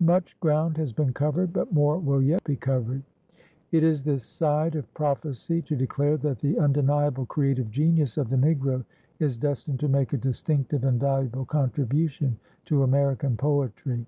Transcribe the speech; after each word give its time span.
Much 0.00 0.38
ground 0.40 0.76
has 0.76 0.92
been 0.92 1.14
covered, 1.14 1.50
but 1.50 1.72
more 1.72 1.98
will 1.98 2.20
yet 2.22 2.44
be 2.44 2.54
covered. 2.56 3.02
It 3.70 3.82
is 3.82 4.04
this 4.04 4.22
side 4.22 4.74
of 4.74 4.92
prophecy 4.92 5.62
to 5.62 5.74
declare 5.74 6.18
that 6.18 6.40
the 6.40 6.58
undeniable 6.58 7.24
creative 7.24 7.70
genius 7.70 8.18
of 8.18 8.28
the 8.28 8.36
Negro 8.36 8.84
is 9.18 9.38
destined 9.38 9.80
to 9.80 9.88
make 9.88 10.12
a 10.12 10.18
distinctive 10.18 10.84
and 10.84 11.00
valuable 11.00 11.46
contribution 11.46 12.38
to 12.66 12.82
American 12.82 13.34
poetry. 13.38 14.04